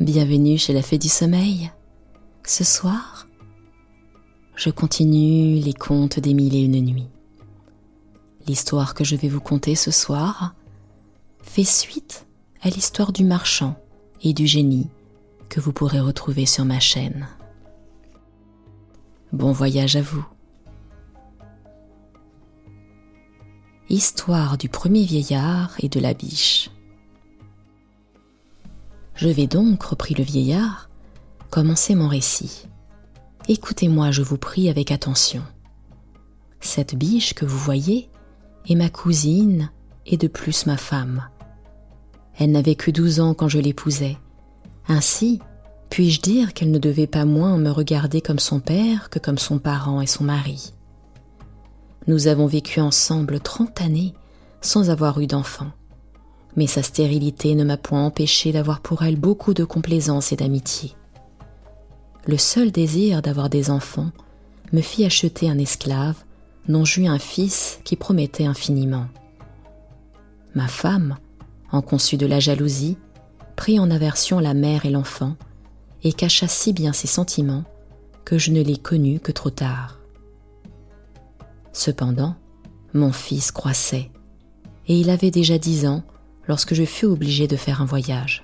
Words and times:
Bienvenue 0.00 0.56
chez 0.56 0.72
la 0.72 0.80
Fée 0.80 0.96
du 0.96 1.10
Sommeil. 1.10 1.70
Ce 2.46 2.64
soir, 2.64 3.28
je 4.56 4.70
continue 4.70 5.60
les 5.60 5.74
contes 5.74 6.18
des 6.18 6.32
mille 6.32 6.54
et 6.54 6.62
une 6.62 6.80
nuits. 6.80 7.10
L'histoire 8.46 8.94
que 8.94 9.04
je 9.04 9.14
vais 9.14 9.28
vous 9.28 9.42
conter 9.42 9.74
ce 9.74 9.90
soir 9.90 10.54
fait 11.42 11.64
suite 11.64 12.26
à 12.62 12.70
l'histoire 12.70 13.12
du 13.12 13.24
marchand 13.24 13.76
et 14.22 14.32
du 14.32 14.46
génie 14.46 14.88
que 15.50 15.60
vous 15.60 15.74
pourrez 15.74 16.00
retrouver 16.00 16.46
sur 16.46 16.64
ma 16.64 16.80
chaîne. 16.80 17.28
Bon 19.34 19.52
voyage 19.52 19.96
à 19.96 20.02
vous. 20.02 20.26
Histoire 23.90 24.56
du 24.56 24.70
premier 24.70 25.04
vieillard 25.04 25.74
et 25.80 25.90
de 25.90 26.00
la 26.00 26.14
biche. 26.14 26.70
Je 29.20 29.28
vais 29.28 29.46
donc, 29.46 29.82
reprit 29.82 30.14
le 30.14 30.24
vieillard, 30.24 30.88
commencer 31.50 31.94
mon 31.94 32.08
récit. 32.08 32.66
Écoutez-moi, 33.48 34.12
je 34.12 34.22
vous 34.22 34.38
prie, 34.38 34.70
avec 34.70 34.90
attention. 34.90 35.42
Cette 36.60 36.94
biche 36.94 37.34
que 37.34 37.44
vous 37.44 37.58
voyez 37.58 38.08
est 38.66 38.74
ma 38.76 38.88
cousine 38.88 39.70
et 40.06 40.16
de 40.16 40.26
plus 40.26 40.64
ma 40.64 40.78
femme. 40.78 41.28
Elle 42.38 42.50
n'avait 42.50 42.76
que 42.76 42.90
douze 42.90 43.20
ans 43.20 43.34
quand 43.34 43.48
je 43.48 43.58
l'épousais. 43.58 44.16
Ainsi, 44.88 45.38
puis-je 45.90 46.22
dire 46.22 46.54
qu'elle 46.54 46.70
ne 46.70 46.78
devait 46.78 47.06
pas 47.06 47.26
moins 47.26 47.58
me 47.58 47.70
regarder 47.70 48.22
comme 48.22 48.38
son 48.38 48.58
père 48.58 49.10
que 49.10 49.18
comme 49.18 49.36
son 49.36 49.58
parent 49.58 50.00
et 50.00 50.06
son 50.06 50.24
mari. 50.24 50.72
Nous 52.06 52.26
avons 52.26 52.46
vécu 52.46 52.80
ensemble 52.80 53.38
trente 53.38 53.82
années 53.82 54.14
sans 54.62 54.88
avoir 54.88 55.20
eu 55.20 55.26
d'enfants 55.26 55.72
mais 56.56 56.66
sa 56.66 56.82
stérilité 56.82 57.54
ne 57.54 57.64
m'a 57.64 57.76
point 57.76 58.04
empêché 58.04 58.52
d'avoir 58.52 58.80
pour 58.80 59.02
elle 59.02 59.16
beaucoup 59.16 59.54
de 59.54 59.64
complaisance 59.64 60.32
et 60.32 60.36
d'amitié. 60.36 60.94
Le 62.26 62.36
seul 62.36 62.70
désir 62.70 63.22
d'avoir 63.22 63.48
des 63.48 63.70
enfants 63.70 64.10
me 64.72 64.80
fit 64.80 65.04
acheter 65.04 65.48
un 65.48 65.58
esclave 65.58 66.22
dont 66.68 66.84
j'eus 66.84 67.06
un 67.06 67.18
fils 67.18 67.80
qui 67.84 67.96
promettait 67.96 68.44
infiniment. 68.44 69.06
Ma 70.54 70.68
femme, 70.68 71.16
en 71.72 71.82
conçut 71.82 72.16
de 72.16 72.26
la 72.26 72.40
jalousie, 72.40 72.98
prit 73.56 73.78
en 73.78 73.90
aversion 73.90 74.38
la 74.38 74.54
mère 74.54 74.86
et 74.86 74.90
l'enfant, 74.90 75.36
et 76.02 76.12
cacha 76.12 76.48
si 76.48 76.72
bien 76.72 76.92
ses 76.92 77.06
sentiments 77.06 77.64
que 78.24 78.38
je 78.38 78.50
ne 78.50 78.62
l'ai 78.62 78.76
connu 78.76 79.20
que 79.20 79.32
trop 79.32 79.50
tard. 79.50 79.98
Cependant, 81.72 82.36
mon 82.94 83.12
fils 83.12 83.52
croissait, 83.52 84.10
et 84.86 84.98
il 84.98 85.10
avait 85.10 85.30
déjà 85.30 85.58
dix 85.58 85.86
ans 85.86 86.02
lorsque 86.50 86.74
je 86.74 86.84
fus 86.84 87.06
obligé 87.06 87.46
de 87.46 87.54
faire 87.54 87.80
un 87.80 87.84
voyage. 87.84 88.42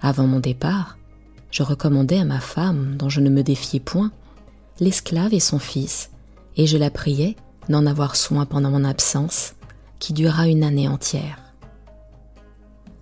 Avant 0.00 0.26
mon 0.26 0.40
départ, 0.40 0.96
je 1.50 1.62
recommandai 1.62 2.16
à 2.16 2.24
ma 2.24 2.40
femme, 2.40 2.96
dont 2.96 3.10
je 3.10 3.20
ne 3.20 3.28
me 3.28 3.42
défiais 3.42 3.78
point, 3.78 4.10
l'esclave 4.80 5.34
et 5.34 5.38
son 5.38 5.58
fils, 5.58 6.10
et 6.56 6.66
je 6.66 6.78
la 6.78 6.90
priai 6.90 7.36
d'en 7.68 7.84
avoir 7.84 8.16
soin 8.16 8.46
pendant 8.46 8.70
mon 8.70 8.84
absence, 8.84 9.52
qui 9.98 10.14
dura 10.14 10.48
une 10.48 10.64
année 10.64 10.88
entière. 10.88 11.52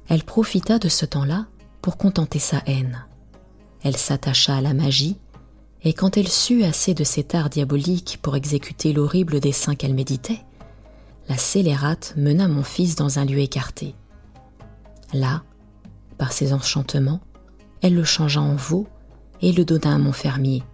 Elle 0.09 0.25
profita 0.25 0.81
de 0.81 0.89
ce 0.89 1.07
temps-là 1.07 1.47
pour 1.81 1.97
contenter 1.97 2.41
sa 2.41 2.61
haine. 2.67 3.07
Elle 3.85 3.97
s'attacha 3.97 4.57
à 4.57 4.61
la 4.61 4.75
magie, 4.75 5.17
et 5.85 5.93
quand 5.93 6.17
elle 6.17 6.29
sut 6.29 6.65
assez 6.65 6.93
de 6.93 7.05
cet 7.05 7.37
art 7.37 7.51
diabolique 7.51 8.19
pour 8.21 8.35
exécuter 8.35 8.93
l'horrible 8.93 9.39
dessein 9.39 9.77
qu'elle 9.77 9.95
méditait, 9.95 10.41
la 11.31 11.39
scélérate 11.39 12.13
mena 12.17 12.49
mon 12.49 12.65
fils 12.65 12.97
dans 12.97 13.21
un 13.21 13.25
lieu 13.25 13.39
écarté. 13.39 13.95
Là, 15.15 15.45
par 16.19 16.33
ses 16.33 16.53
enchantements, 16.53 17.21
elle 17.83 17.95
le 17.95 18.03
changea 18.03 18.41
en 18.41 18.57
veau 18.57 18.89
et 19.41 19.53
le 19.53 19.65
donna 19.65 19.95
à 19.95 19.99
mon 19.99 20.11
fermier, 20.11 20.65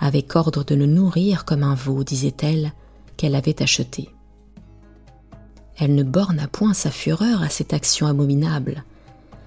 avec 0.00 0.34
ordre 0.34 0.64
de 0.64 0.74
le 0.74 0.86
nourrir 0.86 1.44
comme 1.44 1.62
un 1.62 1.76
veau, 1.76 2.02
disait-elle, 2.02 2.72
qu'elle 3.16 3.36
avait 3.36 3.62
acheté. 3.62 4.10
Elle 5.78 5.94
ne 5.94 6.02
borna 6.02 6.48
point 6.48 6.74
sa 6.74 6.90
fureur 6.90 7.40
à 7.40 7.48
cette 7.48 7.72
action 7.72 8.08
abominable. 8.08 8.82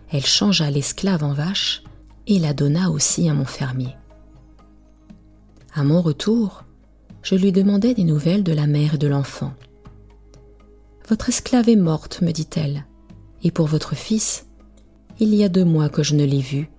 Elle 0.09 0.25
changea 0.25 0.71
l'esclave 0.71 1.25
en 1.25 1.33
vache 1.33 1.83
et 2.27 2.39
la 2.39 2.53
donna 2.53 2.91
aussi 2.91 3.27
à 3.27 3.33
mon 3.33 3.43
fermier. 3.43 3.93
À 5.73 5.83
mon 5.83 6.01
retour, 6.01 6.63
je 7.23 7.35
lui 7.35 7.51
demandai 7.51 7.93
des 7.93 8.05
nouvelles 8.05 8.43
de 8.43 8.53
la 8.53 8.67
mère 8.67 8.93
et 8.93 8.97
de 8.97 9.07
l'enfant. 9.07 9.53
Votre 11.07 11.29
esclave 11.29 11.69
est 11.69 11.75
morte, 11.75 12.21
me 12.21 12.31
dit-elle, 12.31 12.85
et 13.43 13.51
pour 13.51 13.67
votre 13.67 13.95
fils, 13.95 14.47
il 15.19 15.35
y 15.35 15.43
a 15.43 15.49
deux 15.49 15.63
mois 15.63 15.87
que 15.87 16.01
je 16.01 16.15
ne 16.15 16.25
l'ai 16.25 16.41
vu 16.41 16.69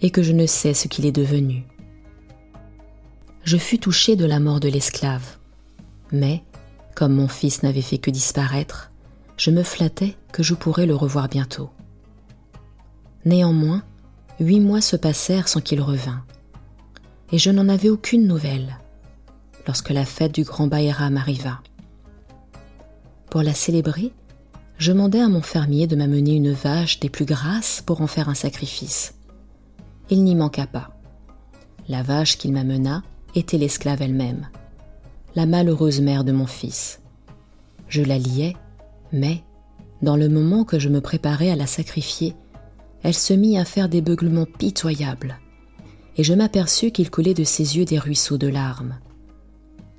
et 0.00 0.10
que 0.10 0.22
je 0.22 0.32
ne 0.32 0.46
sais 0.46 0.74
ce 0.74 0.86
qu'il 0.86 1.06
est 1.06 1.12
devenu. 1.12 1.66
Je 3.42 3.56
fus 3.56 3.78
touché 3.78 4.14
de 4.14 4.24
la 4.24 4.38
mort 4.38 4.60
de 4.60 4.68
l'esclave, 4.68 5.38
mais, 6.12 6.44
comme 6.94 7.14
mon 7.14 7.26
fils 7.26 7.64
n'avait 7.64 7.82
fait 7.82 7.98
que 7.98 8.12
disparaître, 8.12 8.92
je 9.36 9.50
me 9.50 9.64
flattais 9.64 10.16
que 10.30 10.44
je 10.44 10.54
pourrais 10.54 10.86
le 10.86 10.94
revoir 10.94 11.28
bientôt. 11.28 11.70
Néanmoins, 13.24 13.82
huit 14.38 14.60
mois 14.60 14.82
se 14.82 14.94
passèrent 14.94 15.48
sans 15.48 15.60
qu'il 15.60 15.80
revînt, 15.80 16.22
et 17.32 17.38
je 17.38 17.50
n'en 17.50 17.68
avais 17.68 17.88
aucune 17.88 18.28
nouvelle 18.28 18.78
lorsque 19.66 19.90
la 19.90 20.04
fête 20.04 20.32
du 20.32 20.44
grand 20.44 20.68
Baïram 20.68 21.16
arriva. 21.16 21.60
Pour 23.34 23.42
la 23.42 23.52
célébrer, 23.52 24.12
je 24.78 24.92
mandai 24.92 25.20
à 25.20 25.28
mon 25.28 25.42
fermier 25.42 25.88
de 25.88 25.96
m'amener 25.96 26.36
une 26.36 26.52
vache 26.52 27.00
des 27.00 27.08
plus 27.08 27.24
grasses 27.24 27.82
pour 27.84 28.00
en 28.00 28.06
faire 28.06 28.28
un 28.28 28.34
sacrifice. 28.34 29.16
Il 30.08 30.22
n'y 30.22 30.36
manqua 30.36 30.68
pas. 30.68 30.96
La 31.88 32.04
vache 32.04 32.38
qu'il 32.38 32.52
m'amena 32.52 33.02
était 33.34 33.58
l'esclave 33.58 34.02
elle-même, 34.02 34.46
la 35.34 35.46
malheureuse 35.46 36.00
mère 36.00 36.22
de 36.22 36.30
mon 36.30 36.46
fils. 36.46 37.00
Je 37.88 38.02
la 38.02 38.18
liais, 38.18 38.54
mais, 39.10 39.42
dans 40.00 40.16
le 40.16 40.28
moment 40.28 40.62
que 40.62 40.78
je 40.78 40.88
me 40.88 41.00
préparais 41.00 41.50
à 41.50 41.56
la 41.56 41.66
sacrifier, 41.66 42.36
elle 43.02 43.14
se 43.14 43.34
mit 43.34 43.58
à 43.58 43.64
faire 43.64 43.88
des 43.88 44.00
beuglements 44.00 44.46
pitoyables, 44.46 45.40
et 46.16 46.22
je 46.22 46.34
m'aperçus 46.34 46.92
qu'il 46.92 47.10
coulait 47.10 47.34
de 47.34 47.42
ses 47.42 47.78
yeux 47.78 47.84
des 47.84 47.98
ruisseaux 47.98 48.38
de 48.38 48.46
larmes. 48.46 49.00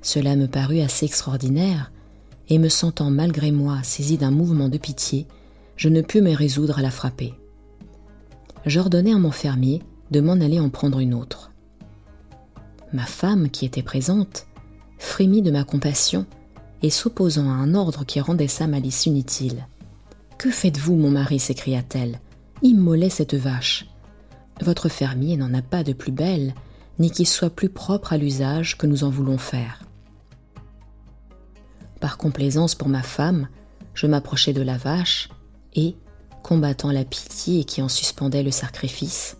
Cela 0.00 0.36
me 0.36 0.46
parut 0.46 0.80
assez 0.80 1.04
extraordinaire, 1.04 1.92
et 2.48 2.58
me 2.58 2.68
sentant 2.68 3.10
malgré 3.10 3.50
moi 3.50 3.80
saisi 3.82 4.18
d'un 4.18 4.30
mouvement 4.30 4.68
de 4.68 4.78
pitié, 4.78 5.26
je 5.76 5.88
ne 5.88 6.00
pus 6.00 6.22
me 6.22 6.34
résoudre 6.34 6.78
à 6.78 6.82
la 6.82 6.90
frapper. 6.90 7.34
J'ordonnai 8.64 9.12
à 9.12 9.18
mon 9.18 9.30
fermier 9.30 9.82
de 10.10 10.20
m'en 10.20 10.32
aller 10.32 10.60
en 10.60 10.70
prendre 10.70 10.98
une 10.98 11.14
autre. 11.14 11.52
Ma 12.92 13.04
femme, 13.04 13.50
qui 13.50 13.64
était 13.64 13.82
présente, 13.82 14.46
frémit 14.98 15.42
de 15.42 15.50
ma 15.50 15.64
compassion 15.64 16.26
et 16.82 16.90
s'opposant 16.90 17.48
à 17.48 17.54
un 17.54 17.74
ordre 17.74 18.04
qui 18.04 18.20
rendait 18.20 18.48
sa 18.48 18.66
malice 18.66 19.06
inutile. 19.06 19.66
Que 20.38 20.50
faites-vous, 20.50 20.96
mon 20.96 21.10
mari? 21.10 21.38
s'écria-t-elle. 21.38 22.20
Immolez 22.62 23.10
cette 23.10 23.34
vache. 23.34 23.86
Votre 24.60 24.88
fermier 24.88 25.36
n'en 25.36 25.52
a 25.54 25.62
pas 25.62 25.82
de 25.82 25.92
plus 25.92 26.12
belle, 26.12 26.54
ni 26.98 27.10
qui 27.10 27.26
soit 27.26 27.50
plus 27.50 27.68
propre 27.68 28.12
à 28.12 28.18
l'usage 28.18 28.78
que 28.78 28.86
nous 28.86 29.04
en 29.04 29.10
voulons 29.10 29.38
faire. 29.38 29.85
Par 32.06 32.18
complaisance 32.18 32.76
pour 32.76 32.88
ma 32.88 33.02
femme, 33.02 33.48
je 33.92 34.06
m'approchai 34.06 34.52
de 34.52 34.62
la 34.62 34.76
vache 34.76 35.28
et, 35.74 35.96
combattant 36.44 36.92
la 36.92 37.04
pitié 37.04 37.64
qui 37.64 37.82
en 37.82 37.88
suspendait 37.88 38.44
le 38.44 38.52
sacrifice, 38.52 39.38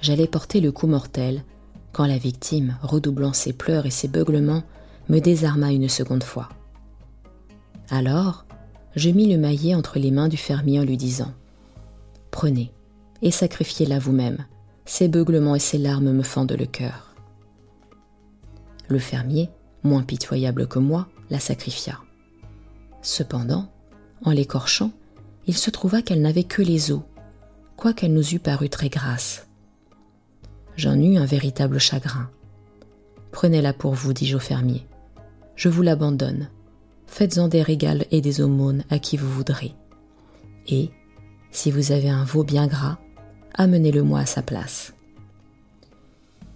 j'allais 0.00 0.26
porter 0.26 0.62
le 0.62 0.72
coup 0.72 0.86
mortel 0.86 1.44
quand 1.92 2.06
la 2.06 2.16
victime, 2.16 2.78
redoublant 2.80 3.34
ses 3.34 3.52
pleurs 3.52 3.84
et 3.84 3.90
ses 3.90 4.08
beuglements, 4.08 4.62
me 5.10 5.18
désarma 5.18 5.72
une 5.72 5.90
seconde 5.90 6.24
fois. 6.24 6.48
Alors, 7.90 8.46
je 8.96 9.10
mis 9.10 9.30
le 9.30 9.38
maillet 9.38 9.74
entre 9.74 9.98
les 9.98 10.10
mains 10.10 10.28
du 10.28 10.38
fermier 10.38 10.80
en 10.80 10.84
lui 10.84 10.96
disant 10.96 11.34
Prenez 12.30 12.72
et 13.20 13.30
sacrifiez-la 13.30 13.98
vous-même. 13.98 14.46
Ses 14.86 15.08
beuglements 15.08 15.54
et 15.54 15.60
ses 15.60 15.76
larmes 15.76 16.12
me 16.12 16.22
fendent 16.22 16.56
le 16.58 16.64
cœur. 16.64 17.14
Le 18.88 18.98
fermier, 18.98 19.50
moins 19.82 20.02
pitoyable 20.02 20.66
que 20.66 20.78
moi, 20.78 21.06
la 21.30 21.40
sacrifia. 21.40 21.98
Cependant, 23.02 23.70
en 24.24 24.30
l'écorchant, 24.30 24.92
il 25.46 25.56
se 25.56 25.70
trouva 25.70 26.02
qu'elle 26.02 26.20
n'avait 26.20 26.44
que 26.44 26.62
les 26.62 26.92
os, 26.92 27.02
quoiqu'elle 27.76 28.12
nous 28.12 28.34
eût 28.34 28.38
paru 28.38 28.68
très 28.68 28.88
grasse. 28.88 29.46
J'en 30.76 30.98
eus 30.98 31.16
un 31.16 31.24
véritable 31.24 31.78
chagrin. 31.78 32.30
Prenez-la 33.32 33.72
pour 33.72 33.94
vous, 33.94 34.12
dis-je 34.12 34.36
au 34.36 34.40
fermier. 34.40 34.86
Je 35.56 35.68
vous 35.68 35.82
l'abandonne. 35.82 36.48
Faites-en 37.06 37.48
des 37.48 37.62
régales 37.62 38.06
et 38.10 38.20
des 38.20 38.40
aumônes 38.40 38.84
à 38.90 38.98
qui 38.98 39.16
vous 39.16 39.30
voudrez. 39.30 39.74
Et, 40.68 40.90
si 41.50 41.70
vous 41.70 41.92
avez 41.92 42.08
un 42.08 42.24
veau 42.24 42.44
bien 42.44 42.66
gras, 42.66 42.98
amenez-le-moi 43.54 44.20
à 44.20 44.26
sa 44.26 44.42
place. 44.42 44.94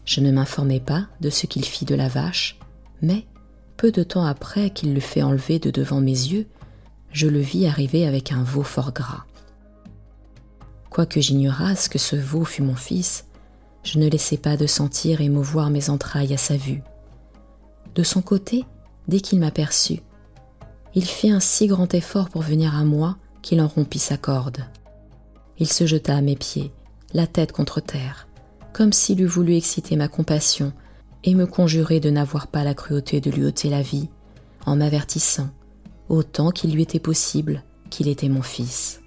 Je 0.05 0.21
ne 0.21 0.31
m'informai 0.31 0.81
pas 0.81 1.07
de 1.21 1.31
ce 1.31 1.47
qu'il 1.47 1.65
fit 1.65 1.85
de 1.85 1.95
la 1.95 2.09
vache, 2.09 2.59
mais 3.03 3.27
peu 3.85 3.93
de 3.93 4.03
temps 4.03 4.25
après 4.25 4.71
qu'il 4.71 4.95
le 4.95 5.01
fait 5.01 5.21
enlever 5.21 5.59
de 5.59 5.71
devant 5.71 6.01
mes 6.01 6.11
yeux, 6.11 6.47
je 7.13 7.29
le 7.29 7.41
vis 7.41 7.67
arriver 7.67 8.07
avec 8.07 8.33
un 8.33 8.43
veau 8.43 8.63
fort 8.63 8.95
gras. 8.95 9.25
Quoique 10.89 11.21
j'ignorasse 11.21 11.91
que 11.91 11.99
ce 11.99 12.17
veau 12.17 12.47
fût 12.47 12.63
mon 12.63 12.77
fils, 12.77 13.27
je 13.83 13.99
ne 13.99 14.09
laissai 14.09 14.39
pas 14.39 14.57
de 14.57 14.67
sentir 14.67 15.21
et 15.21 15.29
mouvoir 15.29 15.69
mes 15.69 15.91
entrailles 15.91 16.33
à 16.33 16.39
sa 16.39 16.57
vue. 16.57 16.83
De 17.95 18.03
son 18.03 18.23
côté, 18.23 18.65
dès 19.07 19.21
qu'il 19.21 19.39
m'aperçut, 19.39 20.01
il 20.95 21.05
fit 21.05 21.31
un 21.31 21.41
si 21.41 21.67
grand 21.67 21.93
effort 21.93 22.31
pour 22.31 22.41
venir 22.41 22.75
à 22.75 22.85
moi 22.85 23.19
qu'il 23.43 23.61
en 23.61 23.69
rompit 23.69 23.99
sa 23.99 24.17
corde. 24.17 24.65
Il 25.59 25.71
se 25.71 25.85
jeta 25.85 26.17
à 26.17 26.23
mes 26.23 26.37
pieds, 26.37 26.73
la 27.13 27.27
tête 27.27 27.53
contre 27.53 27.81
terre, 27.81 28.29
comme 28.73 28.95
s'il 28.95 29.21
eût 29.21 29.27
voulu 29.27 29.55
exciter 29.57 29.97
ma 29.97 30.09
compassion 30.09 30.73
et 31.25 31.35
me 31.35 31.47
conjurer 31.47 32.01
de 32.01 32.11
n'avoir 32.11 32.47
pas 32.47 32.65
la 32.65 32.75
cruauté 32.75 33.21
de 33.21 33.31
lui 33.31 33.45
ôter 33.45 33.71
la 33.71 33.83
vie, 33.83 34.09
en 34.67 34.77
m'avertissant, 34.77 35.49
autant 36.09 36.51
qu'il 36.51 36.73
lui 36.73 36.83
était 36.83 37.01
possible, 37.01 37.65
qu'il 37.91 38.09
était 38.09 38.29
mon 38.29 38.43
fils. 38.43 39.01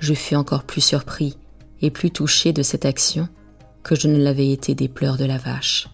Je 0.00 0.14
fus 0.14 0.36
encore 0.36 0.64
plus 0.64 0.80
surpris 0.80 1.36
et 1.82 1.90
plus 1.90 2.10
touché 2.10 2.52
de 2.52 2.62
cette 2.62 2.86
action 2.86 3.28
que 3.82 3.94
je 3.94 4.08
ne 4.08 4.18
l'avais 4.22 4.50
été 4.50 4.74
des 4.74 4.88
pleurs 4.88 5.18
de 5.18 5.24
la 5.24 5.38
vache. 5.38 5.88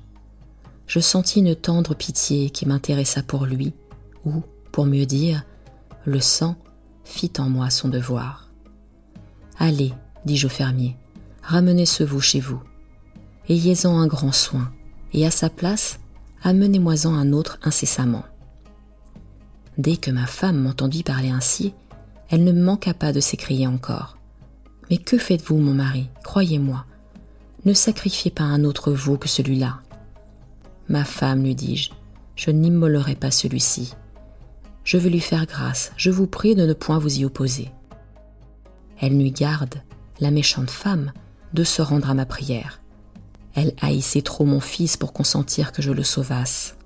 Je 0.86 1.00
sentis 1.00 1.40
une 1.40 1.56
tendre 1.56 1.94
pitié 1.94 2.50
qui 2.50 2.66
m'intéressa 2.66 3.22
pour 3.22 3.46
lui, 3.46 3.72
ou, 4.24 4.42
pour 4.70 4.86
mieux 4.86 5.06
dire, 5.06 5.42
le 6.04 6.20
sang 6.20 6.56
fit 7.04 7.32
en 7.38 7.48
moi 7.48 7.70
son 7.70 7.88
devoir. 7.88 8.50
Allez, 9.58 9.92
dis-je 10.24 10.46
au 10.46 10.50
fermier, 10.50 10.96
ramenez 11.42 11.86
ce 11.86 12.04
veau 12.04 12.20
chez 12.20 12.40
vous. 12.40 12.60
Ayez-en 13.48 13.98
un 13.98 14.06
grand 14.06 14.32
soin, 14.32 14.72
et 15.12 15.26
à 15.26 15.30
sa 15.30 15.50
place, 15.50 15.98
amenez-moi-en 16.42 17.14
un 17.14 17.32
autre 17.32 17.58
incessamment. 17.62 18.24
Dès 19.76 19.96
que 19.96 20.10
ma 20.10 20.26
femme 20.26 20.60
m'entendit 20.60 21.02
parler 21.02 21.30
ainsi, 21.30 21.74
elle 22.30 22.44
ne 22.44 22.52
manqua 22.52 22.94
pas 22.94 23.12
de 23.12 23.20
s'écrier 23.20 23.66
encore. 23.66 24.16
Mais 24.90 24.98
que 24.98 25.18
faites-vous, 25.18 25.58
mon 25.58 25.74
mari? 25.74 26.08
Croyez-moi, 26.22 26.84
ne 27.64 27.72
sacrifiez 27.72 28.30
pas 28.30 28.44
un 28.44 28.64
autre 28.64 28.92
veau 28.92 29.16
que 29.16 29.28
celui-là. 29.28 29.80
Ma 30.88 31.04
femme, 31.04 31.42
lui 31.42 31.54
dis-je, 31.54 31.90
je, 32.36 32.50
n'immolerai 32.50 33.14
pas 33.14 33.30
celui-ci. 33.30 33.94
Je 34.84 34.98
veux 34.98 35.08
lui 35.08 35.20
faire 35.20 35.46
grâce, 35.46 35.92
je 35.96 36.10
vous 36.10 36.26
prie 36.26 36.54
de 36.54 36.66
ne 36.66 36.74
point 36.74 36.98
vous 36.98 37.20
y 37.20 37.24
opposer. 37.24 37.70
Elle 39.00 39.16
n'eut 39.16 39.30
garde, 39.30 39.76
la 40.20 40.30
méchante 40.30 40.70
femme, 40.70 41.12
de 41.54 41.64
se 41.64 41.80
rendre 41.80 42.10
à 42.10 42.14
ma 42.14 42.26
prière. 42.26 42.80
Elle 43.54 43.74
haïssait 43.80 44.22
trop 44.22 44.44
mon 44.44 44.60
fils 44.60 44.96
pour 44.96 45.12
consentir 45.12 45.72
que 45.72 45.82
je 45.82 45.92
le 45.92 46.02
sauvasse. 46.02 46.76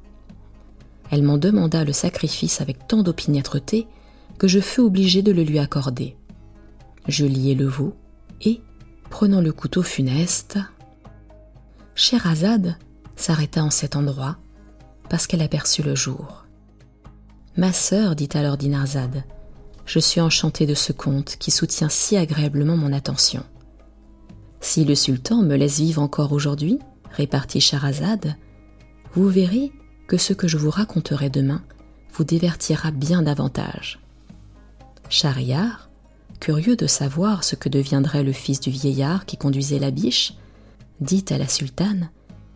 Elle 1.11 1.23
m'en 1.23 1.38
demanda 1.38 1.85
le 1.85 1.93
sacrifice 1.93 2.61
avec 2.61 2.87
tant 2.87 3.03
d'opiniâtreté 3.03 3.87
que 4.38 4.49
je 4.49 4.61
fus 4.61 4.81
obligé 4.81 5.23
de 5.23 5.32
le 5.32 5.43
lui 5.43 5.59
accorder. 5.59 6.17
Je 7.06 7.25
liai 7.25 7.55
le 7.55 7.67
veau 7.67 7.97
et, 8.43 8.61
prenant 9.09 9.41
le 9.41 9.53
couteau 9.53 9.82
funeste, 9.82 10.59
Scheherazade 11.94 12.76
s'arrêta 13.17 13.65
en 13.65 13.70
cet 13.70 13.97
endroit 13.97 14.37
parce 15.09 15.26
qu'elle 15.26 15.43
aperçut 15.43 15.82
le 15.82 15.94
jour. 15.94 16.44
Ma 17.56 17.73
sœur, 17.73 18.15
dit 18.15 18.29
alors 18.35 18.56
Dinarzade, 18.56 19.25
je 19.85 19.99
suis 19.99 20.20
enchantée 20.20 20.67
de 20.67 20.75
ce 20.75 20.93
conte 20.93 21.37
qui 21.38 21.50
soutient 21.50 21.88
si 21.88 22.17
agréablement 22.17 22.76
mon 22.76 22.93
attention. 22.93 23.43
Si 24.60 24.84
le 24.84 24.94
sultan 24.94 25.43
me 25.43 25.56
laisse 25.56 25.78
vivre 25.78 26.02
encore 26.02 26.32
aujourd'hui, 26.32 26.78
répartit 27.12 27.60
Scheherazade, 27.60 28.37
vous 29.14 29.28
verrez 29.28 29.72
que 30.06 30.16
ce 30.16 30.32
que 30.32 30.49
je 30.49 30.56
vous 30.56 30.70
raconterai 30.70 31.31
demain 31.31 31.62
vous 32.12 32.25
divertira 32.25 32.90
bien 32.90 33.22
davantage. 33.22 34.00
Schahriar, 35.08 35.88
curieux 36.40 36.76
de 36.76 36.87
savoir 36.87 37.44
ce 37.44 37.56
que 37.56 37.69
deviendrait 37.69 38.25
le 38.25 38.32
fils 38.32 38.60
du 38.60 38.70
vieillard 38.70 39.26
qui 39.26 39.37
conduisait 39.37 39.78
la 39.78 39.90
biche, 39.90 40.34
dit 41.00 41.25
à 41.31 41.38
la 41.38 41.49
sultane 41.49 42.10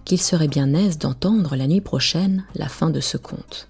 qu'il 0.04 0.20
serait 0.20 0.48
bien 0.48 0.74
aise 0.74 0.98
d'entendre 0.98 1.56
la 1.56 1.66
nuit 1.66 1.80
prochaine 1.80 2.44
la 2.54 2.68
fin 2.68 2.90
de 2.90 3.00
ce 3.00 3.16
conte. 3.16 3.68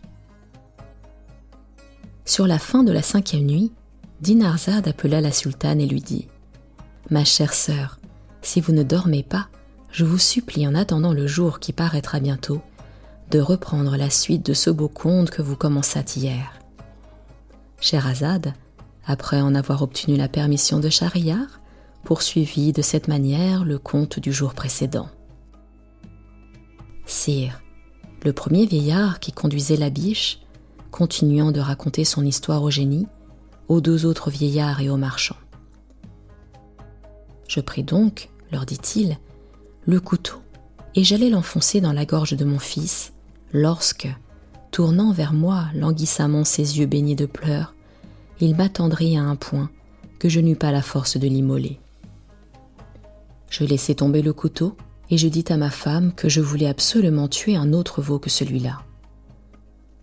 Sur 2.25 2.46
la 2.46 2.58
fin 2.58 2.82
de 2.82 2.93
la 2.93 3.02
cinquième 3.02 3.46
nuit, 3.46 3.73
Dinarzade 4.20 4.87
appela 4.87 5.20
la 5.20 5.32
sultane 5.32 5.81
et 5.81 5.87
lui 5.87 6.00
dit 6.00 6.29
Ma 7.11 7.25
chère 7.25 7.52
sœur, 7.52 7.99
si 8.43 8.61
vous 8.61 8.73
ne 8.73 8.83
dormez 8.83 9.23
pas, 9.23 9.49
je 9.91 10.05
vous 10.05 10.19
supplie 10.19 10.67
en 10.67 10.75
attendant 10.75 11.12
le 11.12 11.27
jour 11.27 11.61
qui 11.61 11.73
paraîtra 11.73 12.21
bientôt, 12.21 12.61
de 13.31 13.41
reprendre 13.41 13.97
la 13.97 14.11
suite 14.11 14.44
de 14.44 14.53
ce 14.53 14.69
beau 14.69 14.89
conte 14.89 15.31
que 15.31 15.43
vous 15.43 15.56
commençâtes 15.56 16.17
hier. 16.17 16.53
Scheherazade 17.81 18.55
après 19.06 19.41
en 19.41 19.55
avoir 19.55 19.83
obtenu 19.83 20.17
la 20.17 20.29
permission 20.29 20.79
de 20.79 20.89
Schahriar, 20.89 21.61
poursuivit 22.05 22.73
de 22.73 22.83
cette 22.83 23.09
manière 23.09 23.65
le 23.65 23.79
conte 23.79 24.19
du 24.19 24.33
jour 24.33 24.55
précédent. 24.55 25.09
Sire, 27.06 27.61
le 28.25 28.33
premier 28.33 28.67
vieillard 28.67 29.21
qui 29.21 29.33
conduisait 29.33 29.77
la 29.77 29.91
biche, 29.91 30.41
continuant 30.91 31.53
de 31.53 31.61
raconter 31.61 32.05
son 32.05 32.25
histoire 32.25 32.62
au 32.62 32.71
génie, 32.71 33.06
aux 33.69 33.81
deux 33.81 34.06
autres 34.06 34.31
vieillards 34.31 34.81
et 34.81 34.91
aux 34.91 34.97
marchands. 34.97 35.37
Je 37.52 37.60
pris 37.60 37.82
donc, 37.82 38.31
leur 38.50 38.64
dit-il, 38.64 39.19
le 39.84 40.00
couteau 40.00 40.38
et 40.94 41.04
j'allais 41.04 41.28
l'enfoncer 41.28 41.82
dans 41.82 41.93
la 41.93 42.06
gorge 42.06 42.34
de 42.34 42.46
mon 42.46 42.58
fils, 42.58 43.12
lorsque, 43.52 44.08
tournant 44.70 45.12
vers 45.12 45.34
moi 45.34 45.66
languissamment 45.75 46.44
ses 46.44 46.78
yeux 46.78 46.87
baignés 46.87 47.14
de 47.14 47.26
pleurs, 47.26 47.75
il 48.40 48.56
m'attendrit 48.56 49.19
à 49.19 49.22
un 49.25 49.37
point 49.37 49.69
que 50.19 50.31
je 50.31 50.40
n'eus 50.40 50.56
pas 50.56 50.72
la 50.72 50.81
force 50.81 51.19
de 51.19 51.28
l'immoler. 51.28 51.78
Je 53.50 53.64
laissai 53.64 53.96
tomber 53.96 54.22
le 54.22 54.32
couteau 54.32 54.75
et 55.10 55.19
je 55.19 55.28
dis 55.28 55.44
à 55.50 55.58
ma 55.58 55.69
femme 55.69 56.14
que 56.14 56.31
je 56.31 56.40
voulais 56.40 56.69
absolument 56.69 57.28
tuer 57.28 57.56
un 57.56 57.75
autre 57.75 58.00
veau 58.00 58.19
que 58.19 58.31
celui-là. 58.31 58.81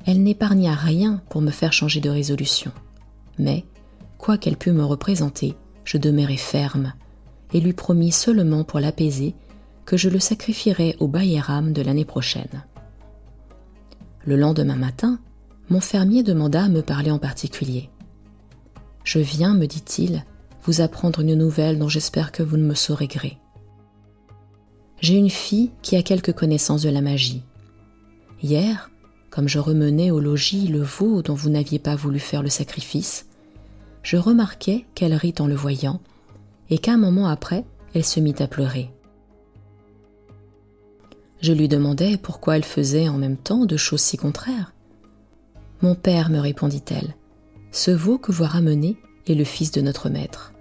Elle 0.05 0.21
n'épargna 0.21 0.75
rien 0.75 1.19
pour 1.31 1.41
me 1.41 1.49
faire 1.49 1.73
changer 1.73 1.99
de 1.99 2.11
résolution, 2.11 2.71
mais, 3.39 3.65
quoi 4.19 4.37
qu'elle 4.37 4.55
pût 4.55 4.71
me 4.71 4.85
représenter, 4.85 5.55
je 5.83 5.97
demeurai 5.97 6.37
ferme 6.37 6.93
et 7.53 7.59
lui 7.59 7.73
promis 7.73 8.11
seulement 8.11 8.63
pour 8.63 8.79
l'apaiser 8.79 9.35
que 9.85 9.97
je 9.97 10.09
le 10.09 10.19
sacrifierais 10.19 10.95
au 10.99 11.07
Bayram 11.07 11.73
de 11.73 11.81
l'année 11.81 12.05
prochaine. 12.05 12.63
Le 14.25 14.35
lendemain 14.35 14.75
matin, 14.75 15.19
mon 15.69 15.79
fermier 15.79 16.23
demanda 16.23 16.63
à 16.63 16.69
me 16.69 16.81
parler 16.81 17.11
en 17.11 17.19
particulier. 17.19 17.89
Je 19.03 19.19
viens, 19.19 19.55
me 19.55 19.65
dit-il, 19.65 20.23
vous 20.63 20.81
apprendre 20.81 21.21
une 21.21 21.35
nouvelle 21.35 21.79
dont 21.79 21.87
j'espère 21.87 22.31
que 22.31 22.43
vous 22.43 22.57
ne 22.57 22.65
me 22.65 22.75
saurez 22.75 23.07
gré. 23.07 23.37
J'ai 25.01 25.15
une 25.15 25.29
fille 25.29 25.71
qui 25.81 25.95
a 25.95 26.03
quelques 26.03 26.33
connaissances 26.33 26.81
de 26.81 26.89
la 26.89 27.01
magie. 27.01 27.43
Hier, 28.43 28.91
comme 29.29 29.47
je 29.47 29.59
remenais 29.59 30.11
au 30.11 30.19
logis 30.19 30.67
le 30.67 30.81
veau 30.81 31.21
dont 31.21 31.33
vous 31.33 31.49
n'aviez 31.49 31.79
pas 31.79 31.95
voulu 31.95 32.19
faire 32.19 32.43
le 32.43 32.49
sacrifice, 32.49 33.27
je 34.03 34.17
remarquai 34.17 34.85
qu'elle 34.95 35.13
rit 35.13 35.35
en 35.39 35.47
le 35.47 35.55
voyant, 35.55 36.01
et 36.69 36.77
qu'un 36.77 36.97
moment 36.97 37.27
après, 37.27 37.65
elle 37.93 38.05
se 38.05 38.19
mit 38.19 38.35
à 38.39 38.47
pleurer. 38.47 38.91
Je 41.41 41.53
lui 41.53 41.67
demandai 41.67 42.17
pourquoi 42.17 42.57
elle 42.57 42.65
faisait 42.65 43.07
en 43.07 43.17
même 43.17 43.37
temps 43.37 43.65
deux 43.65 43.77
choses 43.77 44.01
si 44.01 44.17
contraires. 44.17 44.73
Mon 45.81 45.95
père, 45.95 46.29
me 46.29 46.39
répondit-elle, 46.39 47.15
ce 47.71 47.91
veau 47.91 48.17
que 48.17 48.31
vous 48.31 48.43
ramenez 48.43 48.97
est 49.27 49.35
le 49.35 49.45
fils 49.45 49.71
de 49.71 49.81
notre 49.81 50.09
maître. 50.09 50.53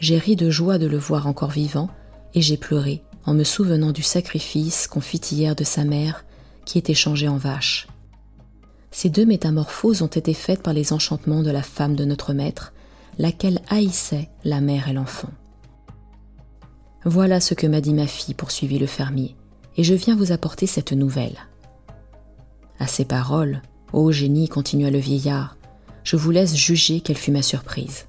J'ai 0.00 0.18
ri 0.18 0.36
de 0.36 0.50
joie 0.50 0.78
de 0.78 0.86
le 0.86 0.98
voir 0.98 1.26
encore 1.26 1.50
vivant, 1.50 1.88
et 2.34 2.42
j'ai 2.42 2.56
pleuré 2.56 3.02
en 3.24 3.34
me 3.34 3.44
souvenant 3.44 3.92
du 3.92 4.02
sacrifice 4.02 4.86
qu'on 4.86 5.00
fit 5.00 5.20
hier 5.30 5.54
de 5.54 5.64
sa 5.64 5.84
mère, 5.84 6.24
qui 6.64 6.78
était 6.78 6.94
changée 6.94 7.28
en 7.28 7.36
vache. 7.36 7.88
Ces 8.90 9.10
deux 9.10 9.26
métamorphoses 9.26 10.02
ont 10.02 10.06
été 10.06 10.34
faites 10.34 10.62
par 10.62 10.72
les 10.72 10.92
enchantements 10.92 11.42
de 11.42 11.50
la 11.50 11.62
femme 11.62 11.94
de 11.94 12.04
notre 12.04 12.32
maître, 12.32 12.72
laquelle 13.18 13.60
haïssait 13.68 14.30
la 14.44 14.60
mère 14.60 14.88
et 14.88 14.92
l'enfant. 14.92 15.30
Voilà 17.04 17.40
ce 17.40 17.54
que 17.54 17.66
m'a 17.66 17.80
dit 17.80 17.94
ma 17.94 18.06
fille, 18.06 18.34
poursuivit 18.34 18.78
le 18.78 18.86
fermier, 18.86 19.36
et 19.76 19.84
je 19.84 19.94
viens 19.94 20.16
vous 20.16 20.32
apporter 20.32 20.66
cette 20.66 20.92
nouvelle. 20.92 21.38
À 22.78 22.86
ces 22.86 23.04
paroles, 23.04 23.62
Ô 23.92 24.12
génie, 24.12 24.48
continua 24.48 24.90
le 24.90 24.98
vieillard, 24.98 25.56
je 26.04 26.16
vous 26.16 26.30
laisse 26.30 26.54
juger 26.54 27.00
quelle 27.00 27.16
fut 27.16 27.32
ma 27.32 27.42
surprise. 27.42 28.06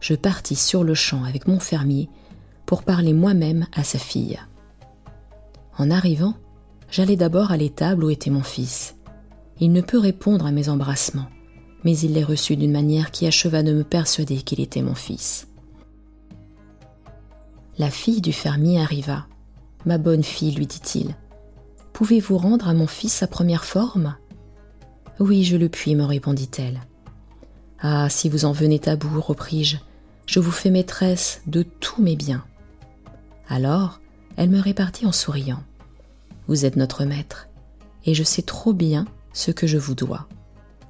Je 0.00 0.14
partis 0.14 0.56
sur 0.56 0.84
le 0.84 0.94
champ 0.94 1.24
avec 1.24 1.46
mon 1.46 1.60
fermier 1.60 2.08
pour 2.66 2.82
parler 2.82 3.12
moi-même 3.12 3.66
à 3.72 3.84
sa 3.84 3.98
fille. 3.98 4.38
En 5.78 5.90
arrivant, 5.90 6.34
j'allai 6.90 7.16
d'abord 7.16 7.52
à 7.52 7.56
l'étable 7.56 8.04
où 8.04 8.10
était 8.10 8.30
mon 8.30 8.42
fils. 8.42 8.96
Il 9.60 9.72
ne 9.72 9.80
peut 9.80 9.98
répondre 9.98 10.46
à 10.46 10.50
mes 10.50 10.68
embrassements, 10.68 11.28
mais 11.84 11.96
il 11.98 12.12
les 12.12 12.24
reçut 12.24 12.56
d'une 12.56 12.72
manière 12.72 13.10
qui 13.10 13.26
acheva 13.26 13.62
de 13.62 13.72
me 13.72 13.84
persuader 13.84 14.38
qu'il 14.38 14.60
était 14.60 14.82
mon 14.82 14.94
fils. 14.94 15.48
La 17.78 17.90
fille 17.90 18.20
du 18.20 18.32
fermier 18.32 18.80
arriva. 18.80 19.26
Ma 19.84 19.98
bonne 19.98 20.24
fille, 20.24 20.52
lui 20.52 20.66
dit-il, 20.66 21.14
pouvez-vous 21.92 22.38
rendre 22.38 22.68
à 22.68 22.74
mon 22.74 22.86
fils 22.86 23.12
sa 23.12 23.26
première 23.26 23.64
forme? 23.64 24.16
Oui, 25.20 25.44
je 25.44 25.56
le 25.56 25.68
puis, 25.68 25.94
me 25.94 26.04
répondit-elle. 26.04 26.80
Ah, 27.80 28.08
si 28.08 28.28
vous 28.28 28.44
en 28.46 28.52
venez 28.52 28.80
à 28.86 28.96
bout, 28.96 29.20
repris-je, 29.20 29.76
je 30.26 30.40
vous 30.40 30.50
fais 30.50 30.70
maîtresse 30.70 31.42
de 31.46 31.62
tous 31.62 32.02
mes 32.02 32.16
biens. 32.16 32.44
Alors, 33.48 34.00
elle 34.36 34.50
me 34.50 34.60
répartit 34.60 35.06
en 35.06 35.12
souriant. 35.12 35.62
Vous 36.48 36.64
êtes 36.64 36.76
notre 36.76 37.04
maître, 37.04 37.48
et 38.04 38.14
je 38.14 38.24
sais 38.24 38.42
trop 38.42 38.72
bien 38.72 39.06
ce 39.32 39.50
que 39.50 39.66
je 39.66 39.78
vous 39.78 39.94
dois. 39.94 40.26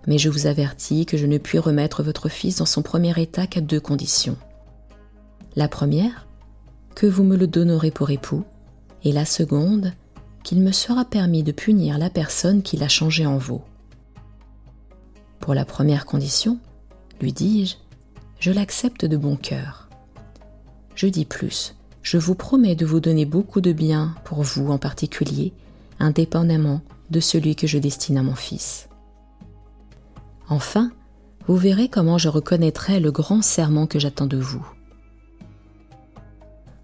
Mais 0.07 0.19
je 0.19 0.29
vous 0.29 0.47
avertis 0.47 1.07
que 1.07 1.17
je 1.17 1.27
ne 1.27 1.39
puis 1.39 1.59
remettre 1.59 2.03
votre 2.03 2.29
fils 2.29 2.57
dans 2.57 2.67
son 2.67 2.83
premier 2.83 3.21
état 3.21 3.47
qu'à 3.47 3.61
deux 3.61 3.81
conditions. 3.81 4.37
La 5.57 5.69
première, 5.69 6.27
que 6.95 7.07
vous 7.07 7.25
me 7.25 7.37
le 7.37 7.47
donnerez 7.47 7.91
pour 7.91 8.11
époux, 8.11 8.45
et 9.05 9.13
la 9.13 9.25
seconde, 9.25 9.93
qu'il 10.43 10.61
me 10.61 10.73
sera 10.73 11.05
permis 11.05 11.43
de 11.43 11.53
punir 11.53 11.99
la 11.99 12.11
personne 12.11 12.63
qui 12.63 12.77
l'a 12.77 12.89
changé 12.89 13.27
en 13.27 13.37
veau. 13.37 13.63
Pour 15.41 15.55
la 15.55 15.65
première 15.65 16.07
condition, 16.07 16.59
lui 17.21 17.33
dis-je, 17.33 17.77
je 18.39 18.53
l'accepte 18.53 19.05
de 19.05 19.17
bon 19.17 19.37
cœur. 19.37 19.89
Je 20.95 21.07
dis 21.07 21.25
plus, 21.25 21.75
je 22.03 22.19
vous 22.19 22.35
promets 22.35 22.75
de 22.75 22.87
vous 22.87 23.01
donner 23.01 23.25
beaucoup 23.25 23.61
de 23.61 23.73
bien 23.73 24.15
pour 24.25 24.43
vous 24.43 24.71
en 24.71 24.79
particulier, 24.79 25.53
indépendamment 25.99 26.81
de 27.11 27.21
celui 27.21 27.57
que 27.57 27.67
je 27.67 27.79
destine 27.79 28.19
à 28.19 28.23
mon 28.23 28.35
fils. 28.35 28.89
Enfin, 30.49 30.93
vous 31.47 31.57
verrez 31.57 31.89
comment 31.89 32.19
je 32.19 32.29
reconnaîtrai 32.29 33.01
le 33.01 33.11
grand 33.11 33.43
serment 33.43 33.87
que 33.87 33.99
j'attends 33.99 34.27
de 34.27 34.37
vous. 34.37 34.67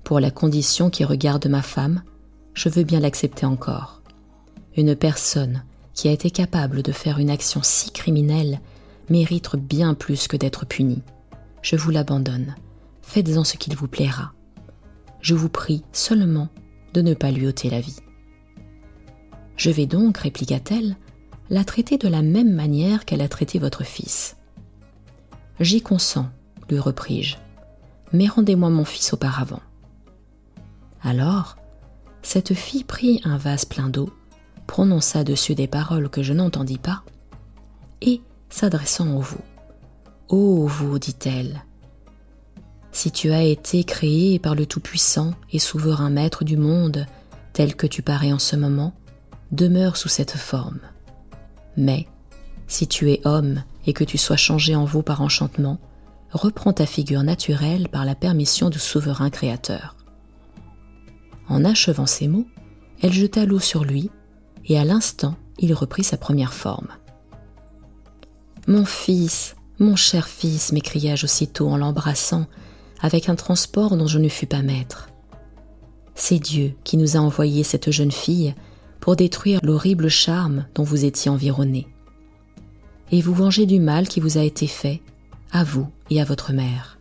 Pour 0.04 0.20
la 0.20 0.30
condition 0.30 0.90
qui 0.90 1.04
regarde 1.04 1.46
ma 1.46 1.62
femme, 1.62 2.02
je 2.54 2.68
veux 2.68 2.84
bien 2.84 3.00
l'accepter 3.00 3.46
encore. 3.46 4.02
Une 4.76 4.96
personne 4.96 5.64
qui 5.94 6.08
a 6.08 6.12
été 6.12 6.30
capable 6.30 6.82
de 6.82 6.92
faire 6.92 7.18
une 7.18 7.30
action 7.30 7.60
si 7.62 7.90
criminelle 7.90 8.60
mérite 9.08 9.56
bien 9.56 9.94
plus 9.94 10.28
que 10.28 10.36
d'être 10.36 10.66
punie. 10.66 11.02
Je 11.62 11.76
vous 11.76 11.90
l'abandonne. 11.90 12.56
Faites-en 13.02 13.44
ce 13.44 13.56
qu'il 13.56 13.76
vous 13.76 13.88
plaira 13.88 14.32
je 15.22 15.34
vous 15.34 15.48
prie 15.48 15.84
seulement 15.92 16.48
de 16.92 17.00
ne 17.00 17.14
pas 17.14 17.30
lui 17.30 17.46
ôter 17.46 17.70
la 17.70 17.80
vie. 17.80 17.96
Je 19.56 19.70
vais 19.70 19.86
donc, 19.86 20.18
répliqua-t-elle, 20.18 20.96
la 21.52 21.64
traiter 21.64 21.98
de 21.98 22.08
la 22.08 22.22
même 22.22 22.50
manière 22.50 23.04
qu'elle 23.04 23.20
a 23.20 23.28
traité 23.28 23.58
votre 23.58 23.84
fils. 23.84 24.36
J'y 25.60 25.82
consens, 25.82 26.30
lui 26.70 26.78
repris-je, 26.78 27.36
mais 28.14 28.26
rendez-moi 28.26 28.70
mon 28.70 28.86
fils 28.86 29.12
auparavant. 29.12 29.60
Alors, 31.02 31.58
cette 32.22 32.54
fille 32.54 32.84
prit 32.84 33.20
un 33.24 33.36
vase 33.36 33.66
plein 33.66 33.90
d'eau, 33.90 34.10
prononça 34.66 35.24
dessus 35.24 35.54
des 35.54 35.66
paroles 35.66 36.08
que 36.08 36.22
je 36.22 36.32
n'entendis 36.32 36.78
pas, 36.78 37.02
et, 38.00 38.22
s'adressant 38.48 39.14
au 39.14 39.20
veau, 39.20 39.42
Ô 40.30 40.66
vous, 40.66 40.98
dit-elle, 40.98 41.62
si 42.92 43.10
tu 43.10 43.30
as 43.30 43.42
été 43.42 43.84
créé 43.84 44.38
par 44.38 44.54
le 44.54 44.64
Tout-Puissant 44.64 45.34
et 45.52 45.58
souverain 45.58 46.08
Maître 46.08 46.44
du 46.44 46.56
monde, 46.56 47.06
tel 47.52 47.76
que 47.76 47.86
tu 47.86 48.00
parais 48.00 48.32
en 48.32 48.38
ce 48.38 48.56
moment, 48.56 48.94
demeure 49.50 49.98
sous 49.98 50.08
cette 50.08 50.38
forme. 50.38 50.80
Mais, 51.76 52.06
si 52.66 52.86
tu 52.86 53.10
es 53.10 53.20
homme 53.24 53.62
et 53.86 53.92
que 53.92 54.04
tu 54.04 54.18
sois 54.18 54.36
changé 54.36 54.74
en 54.74 54.84
veau 54.84 55.02
par 55.02 55.22
enchantement, 55.22 55.78
reprends 56.32 56.72
ta 56.72 56.86
figure 56.86 57.22
naturelle 57.22 57.88
par 57.88 58.04
la 58.04 58.14
permission 58.14 58.70
du 58.70 58.78
souverain 58.78 59.30
Créateur. 59.30 59.96
En 61.48 61.64
achevant 61.64 62.06
ces 62.06 62.28
mots, 62.28 62.46
elle 63.02 63.12
jeta 63.12 63.44
l'eau 63.44 63.58
sur 63.58 63.84
lui, 63.84 64.10
et 64.64 64.78
à 64.78 64.84
l'instant, 64.84 65.36
il 65.58 65.74
reprit 65.74 66.04
sa 66.04 66.16
première 66.16 66.54
forme. 66.54 66.88
Mon 68.68 68.84
fils, 68.84 69.56
mon 69.78 69.96
cher 69.96 70.28
fils, 70.28 70.72
m'écriai-je 70.72 71.24
aussitôt 71.24 71.68
en 71.68 71.76
l'embrassant 71.76 72.46
avec 73.00 73.28
un 73.28 73.34
transport 73.34 73.96
dont 73.96 74.06
je 74.06 74.18
ne 74.18 74.28
fus 74.28 74.46
pas 74.46 74.62
maître. 74.62 75.08
C'est 76.14 76.38
Dieu 76.38 76.74
qui 76.84 76.96
nous 76.96 77.16
a 77.16 77.20
envoyé 77.20 77.64
cette 77.64 77.90
jeune 77.90 78.12
fille 78.12 78.54
pour 79.02 79.16
détruire 79.16 79.58
l'horrible 79.64 80.08
charme 80.08 80.64
dont 80.76 80.84
vous 80.84 81.04
étiez 81.04 81.28
environné, 81.28 81.88
et 83.10 83.20
vous 83.20 83.34
venger 83.34 83.66
du 83.66 83.80
mal 83.80 84.06
qui 84.06 84.20
vous 84.20 84.38
a 84.38 84.42
été 84.42 84.68
fait, 84.68 85.02
à 85.50 85.64
vous 85.64 85.88
et 86.08 86.20
à 86.20 86.24
votre 86.24 86.52
mère. 86.52 87.00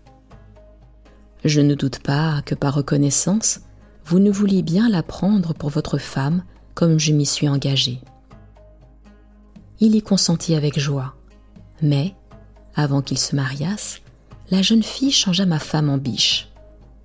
Je 1.46 1.62
ne 1.62 1.76
doute 1.76 2.00
pas 2.00 2.42
que 2.42 2.56
par 2.56 2.74
reconnaissance, 2.74 3.62
vous 4.04 4.18
ne 4.18 4.32
vouliez 4.32 4.64
bien 4.64 4.90
la 4.90 5.04
prendre 5.04 5.54
pour 5.54 5.70
votre 5.70 6.00
femme 6.00 6.44
comme 6.74 7.00
je 7.00 7.14
m'y 7.14 7.26
suis 7.26 7.48
engagé. 7.48 8.02
Il 9.80 9.96
y 9.96 10.02
consentit 10.02 10.56
avec 10.56 10.80
joie, 10.80 11.14
mais, 11.84 12.16
avant 12.74 13.04
qu'il 13.04 13.20
se 13.20 13.36
mariasse, 13.36 14.02
la 14.50 14.64
jeune 14.64 14.84
fille 14.84 15.12
changea 15.12 15.46
ma 15.46 15.60
femme 15.60 15.90
en 15.90 16.00
biche, 16.00 16.50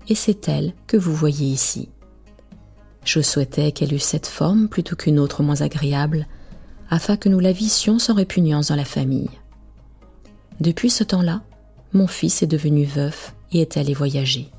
et 0.09 0.15
c'est 0.15 0.49
elle 0.49 0.73
que 0.87 0.97
vous 0.97 1.13
voyez 1.13 1.45
ici. 1.45 1.89
Je 3.07 3.21
souhaitais 3.21 3.71
qu'elle 3.71 3.93
eût 3.93 3.99
cette 3.99 4.27
forme 4.27 4.67
plutôt 4.67 4.97
qu'une 4.97 5.17
autre 5.17 5.41
moins 5.41 5.61
agréable, 5.61 6.27
afin 6.89 7.15
que 7.15 7.29
nous 7.29 7.39
la 7.39 7.53
vissions 7.53 7.99
sans 7.99 8.13
répugnance 8.13 8.67
dans 8.67 8.75
la 8.75 8.83
famille. 8.83 9.29
Depuis 10.59 10.89
ce 10.89 11.05
temps-là, 11.05 11.41
mon 11.93 12.07
fils 12.07 12.43
est 12.43 12.47
devenu 12.47 12.83
veuf 12.83 13.33
et 13.53 13.61
est 13.61 13.77
allé 13.77 13.93
voyager. 13.93 14.51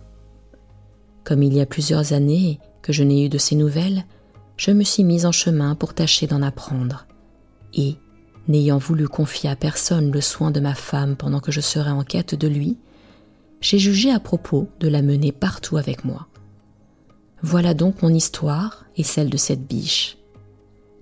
Comme 1.24 1.42
il 1.42 1.52
y 1.52 1.60
a 1.60 1.66
plusieurs 1.66 2.14
années 2.14 2.58
que 2.80 2.90
je 2.90 3.02
n'ai 3.04 3.26
eu 3.26 3.28
de 3.28 3.36
ses 3.36 3.54
nouvelles, 3.54 4.06
je 4.56 4.70
me 4.70 4.82
suis 4.82 5.04
mise 5.04 5.26
en 5.26 5.32
chemin 5.32 5.74
pour 5.74 5.92
tâcher 5.92 6.26
d'en 6.26 6.40
apprendre. 6.40 7.06
Et, 7.74 7.96
n'ayant 8.48 8.78
voulu 8.78 9.08
confier 9.08 9.50
à 9.50 9.56
personne 9.56 10.10
le 10.10 10.22
soin 10.22 10.52
de 10.52 10.60
ma 10.60 10.74
femme 10.74 11.16
pendant 11.16 11.40
que 11.40 11.52
je 11.52 11.60
serais 11.60 11.90
en 11.90 12.02
quête 12.02 12.34
de 12.34 12.48
lui, 12.48 12.78
j'ai 13.60 13.78
jugé 13.78 14.10
à 14.10 14.20
propos 14.20 14.70
de 14.80 14.88
la 14.88 15.02
mener 15.02 15.32
partout 15.32 15.76
avec 15.76 16.06
moi. 16.06 16.27
Voilà 17.42 17.73
donc 17.73 18.02
mon 18.02 18.12
histoire 18.12 18.85
et 18.97 19.04
celle 19.04 19.30
de 19.30 19.37
cette 19.37 19.66
biche. 19.66 20.18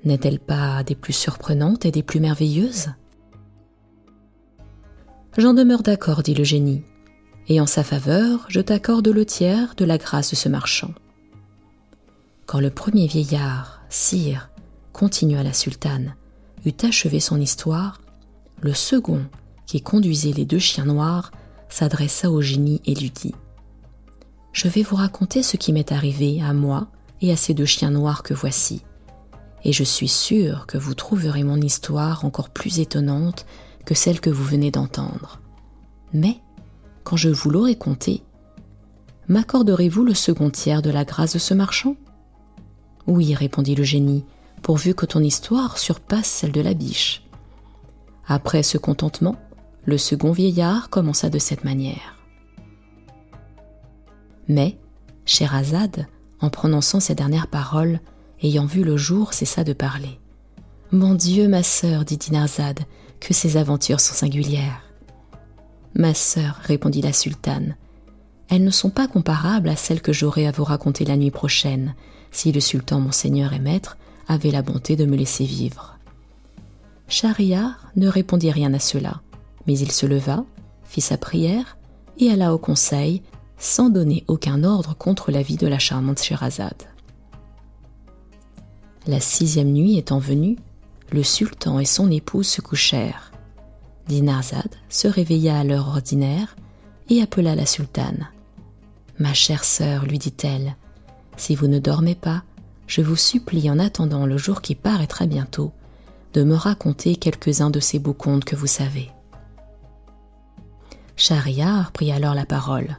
N'est-elle 0.05 0.39
pas 0.39 0.83
des 0.83 0.95
plus 0.95 1.15
surprenantes 1.15 1.87
et 1.87 1.91
des 1.91 2.03
plus 2.03 2.21
merveilleuses? 2.21 2.89
J'en 5.39 5.55
demeure 5.55 5.83
d'accord, 5.83 6.23
dit 6.23 6.35
le 6.35 6.45
génie, 6.45 6.83
et 7.49 7.61
en 7.61 7.67
sa 7.67 7.83
faveur, 7.83 8.47
je 8.49 8.61
t'accorde 8.61 9.09
le 9.09 9.25
tiers 9.25 9.75
de 9.77 9.85
la 9.85 9.99
grâce 9.99 10.31
de 10.31 10.37
ce 10.37 10.49
marchand. 10.49 10.93
Quand 12.47 12.61
le 12.61 12.71
premier 12.71 13.07
vieillard, 13.07 13.83
sire, 13.89 14.51
continua 14.93 15.43
la 15.43 15.53
sultane, 15.53 16.15
eut 16.65 16.77
achevé 16.83 17.19
son 17.21 17.41
histoire, 17.41 18.01
le 18.61 18.73
second, 18.75 19.25
qui 19.67 19.81
conduisait 19.81 20.33
les 20.33 20.45
deux 20.45 20.59
chiens 20.59 20.87
noirs, 20.87 21.33
s'adressa 21.69 22.31
au 22.31 22.41
génie 22.41 22.81
et 22.85 22.95
lui 22.95 23.11
dit 23.11 23.35
Je 24.57 24.69
vais 24.69 24.83
vous 24.83 24.97
raconter 24.97 25.43
ce 25.43 25.59
qui 25.59 25.75
m'est 25.75 25.93
arrivé 25.93 26.41
à 26.41 26.55
moi 26.55 26.87
et 27.21 27.31
à 27.31 27.37
ces 27.37 27.53
deux 27.53 27.67
chiens 27.67 27.91
noirs 27.91 28.23
que 28.23 28.33
voici, 28.33 28.83
et 29.65 29.73
je 29.75 29.85
suis 29.85 30.09
sûr 30.09 30.67
que 30.67 30.79
vous 30.79 30.95
trouverez 30.95 31.45
mon 31.45 31.61
histoire 31.61 32.25
encore 32.25 32.49
plus 32.49 32.81
étonnante 32.81 33.45
que 33.85 33.95
celle 33.95 34.19
que 34.19 34.31
vous 34.31 34.45
venez 34.45 34.71
d'entendre. 34.71 35.43
Mais, 36.15 36.41
quand 37.05 37.19
je 37.19 37.29
vous 37.29 37.51
l'aurai 37.51 37.77
contée, 37.77 38.23
m'accorderez-vous 39.29 40.07
le 40.07 40.15
second 40.15 40.49
tiers 40.49 40.81
de 40.81 40.89
la 40.89 41.05
grâce 41.05 41.35
de 41.35 41.39
ce 41.39 41.53
marchand? 41.53 41.95
Oui, 43.07 43.35
répondit 43.35 43.75
le 43.75 43.85
génie, 43.85 44.25
pourvu 44.63 44.95
que 44.95 45.05
ton 45.05 45.21
histoire 45.21 45.77
surpasse 45.77 46.29
celle 46.29 46.53
de 46.53 46.63
la 46.63 46.73
biche. 46.73 47.25
Après 48.27 48.63
ce 48.63 48.79
contentement, 48.79 49.37
le 49.85 49.99
second 49.99 50.33
vieillard 50.33 50.89
commença 50.89 51.29
de 51.29 51.39
cette 51.39 51.65
manière. 51.65 52.16
Mais, 54.49 54.79
Scheherazade, 55.25 56.07
en 56.41 56.51
prononçant 56.51 57.01
ces 57.01 57.15
dernières 57.15 57.49
paroles, 57.49 58.01
ayant 58.43 58.67
vu 58.67 58.85
le 58.85 58.97
jour, 58.97 59.33
cessa 59.33 59.65
de 59.65 59.73
parler. 59.73 60.19
Mon 60.93 61.15
Dieu, 61.15 61.49
ma 61.49 61.63
sœur, 61.63 62.05
dit 62.05 62.17
Dinarzade, 62.17 62.81
que 63.21 63.35
ces 63.35 63.57
aventures 63.57 64.01
sont 64.01 64.15
singulières. 64.15 64.83
Ma 65.95 66.15
sœur, 66.15 66.61
répondit 66.63 67.03
la 67.03 67.13
sultane, 67.13 67.77
elles 68.49 68.65
ne 68.65 68.71
sont 68.71 68.91
pas 68.91 69.09
comparables 69.09 69.69
à 69.69 69.77
celles 69.77 70.03
que 70.03 70.13
j'aurai 70.13 70.47
à 70.47 70.53
vous 70.53 70.65
raconter 70.65 71.05
la 71.05 71.17
nuit 71.17 71.31
prochaine, 71.31 71.95
si 72.31 72.53
le 72.53 72.61
sultan 72.61 73.01
mon 73.01 73.13
seigneur 73.13 73.53
et 73.53 73.59
maître 73.59 73.97
avait 74.29 74.51
la 74.51 74.63
bonté 74.63 74.95
de 74.95 75.05
me 75.05 75.17
laisser 75.17 75.45
vivre. 75.45 75.99
Schahriar 77.09 77.91
ne 77.97 78.09
répondit 78.09 78.51
rien 78.51 78.73
à 78.75 78.79
cela, 78.79 79.21
mais 79.67 79.79
il 79.79 79.91
se 79.91 80.07
leva, 80.07 80.45
fit 80.85 81.01
sa 81.01 81.17
prière 81.17 81.77
et 82.19 82.31
alla 82.31 82.55
au 82.55 82.59
conseil 82.59 83.23
sans 83.59 83.91
donner 83.91 84.25
aucun 84.29 84.65
ordre 84.65 84.97
contre 84.97 85.31
la 85.31 85.43
vie 85.43 85.57
de 85.57 85.67
la 85.67 85.79
charmante 85.79 86.23
Sherazade. 86.23 86.85
La 89.07 89.21
sixième 89.21 89.73
nuit 89.73 89.99
étant 89.99 90.19
venue, 90.19 90.57
le 91.13 91.23
sultan 91.23 91.79
et 91.79 91.85
son 91.85 92.11
épouse 92.11 92.49
se 92.49 92.61
couchèrent. 92.61 93.31
Dinarzade 94.09 94.75
se 94.89 95.09
réveilla 95.09 95.59
à 95.59 95.65
l'heure 95.65 95.89
ordinaire 95.89 96.57
et 97.09 97.23
appela 97.23 97.55
la 97.55 97.67
sultane. 97.67 98.29
Ma 99.19 99.33
chère 99.33 99.65
sœur, 99.65 100.05
lui 100.05 100.19
dit-elle, 100.19 100.77
si 101.37 101.55
vous 101.55 101.69
ne 101.69 101.79
dormez 101.79 102.15
pas, 102.15 102.43
je 102.87 103.01
vous 103.03 103.17
supplie 103.17 103.71
en 103.71 103.79
attendant 103.79 104.27
le 104.27 104.37
jour 104.37 104.63
qui 104.63 104.75
paraîtra 104.75 105.27
bientôt, 105.27 105.73
de 106.35 106.43
me 106.43 106.55
raconter 106.55 107.17
quelques-uns 107.17 107.71
de 107.71 107.81
ces 107.81 107.99
beaux 107.99 108.13
contes 108.13 108.45
que 108.45 108.57
vous 108.57 108.67
savez. 108.67 109.11
Schahriar 111.17 111.93
prit 111.93 112.13
alors 112.13 112.35
la 112.35 112.45
parole. 112.45 112.99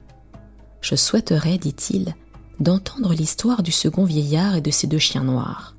Je 0.89 0.95
souhaiterais, 0.95 1.57
dit-il, 1.57 2.15
d'entendre 2.61 3.13
l'histoire 3.13 3.61
du 3.61 3.73
second 3.73 4.05
vieillard 4.05 4.55
et 4.55 4.61
de 4.61 4.71
ses 4.71 4.87
deux 4.87 4.99
chiens 4.99 5.25
noirs. 5.25 5.75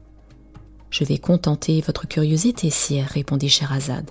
Je 0.90 1.02
vais 1.02 1.16
contenter 1.16 1.80
votre 1.80 2.06
curiosité, 2.06 2.68
sire, 2.68 3.06
répondit 3.06 3.48
Scheherazade. 3.48 4.10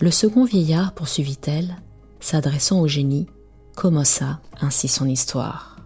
Le 0.00 0.10
second 0.10 0.44
vieillard, 0.44 0.92
poursuivit-elle, 0.92 1.76
s'adressant 2.18 2.80
au 2.80 2.88
génie, 2.88 3.28
commença 3.76 4.40
ainsi 4.60 4.88
son 4.88 5.06
histoire. 5.06 5.76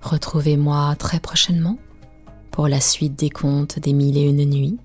Retrouvez-moi 0.00 0.96
très 0.98 1.20
prochainement 1.20 1.76
pour 2.50 2.66
la 2.66 2.80
suite 2.80 3.16
des 3.16 3.28
contes 3.28 3.78
des 3.78 3.92
mille 3.92 4.16
et 4.16 4.26
une 4.26 4.46
nuits, 4.46 4.78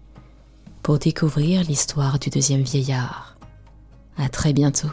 pour 0.84 1.00
découvrir 1.00 1.64
l'histoire 1.64 2.20
du 2.20 2.30
deuxième 2.30 2.64
vieillard. 2.64 3.35
À 4.18 4.30
très 4.30 4.54
bientôt. 4.54 4.90